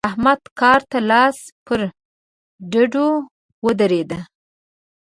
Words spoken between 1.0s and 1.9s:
لاس پر